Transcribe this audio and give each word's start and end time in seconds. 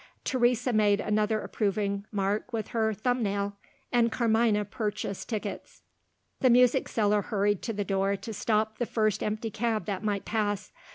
Teresa 0.23 0.73
made 0.73 0.99
another 0.99 1.41
approving 1.41 2.05
mark 2.11 2.51
with 2.51 2.69
her 2.69 2.91
thumb 2.91 3.21
nail; 3.21 3.55
and 3.91 4.11
Carmina 4.11 4.65
purchased 4.65 5.29
tickets. 5.29 5.83
The 6.39 6.49
music 6.49 6.89
seller 6.89 7.21
hurried 7.21 7.61
to 7.61 7.73
the 7.73 7.85
door 7.85 8.15
to 8.15 8.33
stop 8.33 8.79
the 8.79 8.87
first 8.87 9.21
empty 9.21 9.51
cab 9.51 9.85
that 9.85 10.03
might 10.03 10.25
pass. 10.25 10.71